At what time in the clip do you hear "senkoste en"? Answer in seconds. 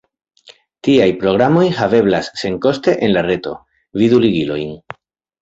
2.45-3.15